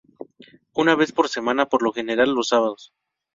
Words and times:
Una 0.73 0.95
vez 0.95 1.11
por 1.11 1.29
semana, 1.29 1.69
por 1.69 1.83
lo 1.83 1.93
general 1.93 2.31
los 2.33 2.47
sábados. 2.47 2.91